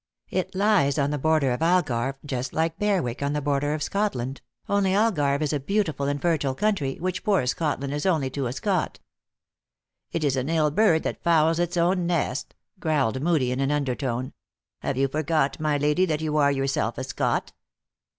It 0.31 0.55
lies 0.55 0.97
on 0.97 1.11
the 1.11 1.19
border 1.19 1.51
of 1.51 1.59
Algarve, 1.61 2.15
just 2.25 2.53
like 2.53 2.79
Berwick 2.79 3.21
on 3.21 3.33
the 3.33 3.39
border 3.41 3.75
of 3.75 3.83
Scotland, 3.83 4.41
only 4.67 4.93
Algarve 4.95 5.43
is 5.43 5.53
a 5.53 5.59
beautiful 5.59 6.07
and 6.07 6.19
fertile 6.19 6.55
country, 6.55 6.95
which 6.99 7.23
poor 7.23 7.45
Scotland 7.45 7.93
is 7.93 8.07
only 8.07 8.31
to 8.31 8.47
a 8.47 8.51
Scot."" 8.53 8.97
It 10.11 10.23
is 10.23 10.35
an 10.35 10.49
ill 10.49 10.71
bird 10.71 11.03
that 11.03 11.21
fouls 11.23 11.59
its 11.59 11.77
own 11.77 12.07
nest," 12.07 12.55
growled 12.79 13.21
Moodie 13.21 13.51
in 13.51 13.59
an 13.59 13.69
undertone." 13.71 14.33
Have 14.81 14.97
you 14.97 15.07
forgot, 15.07 15.59
my 15.59 15.77
lady, 15.77 16.07
that 16.07 16.19
you 16.21 16.35
are 16.37 16.51
yourself 16.51 16.97
a 16.97 17.03
Scot!" 17.03 17.53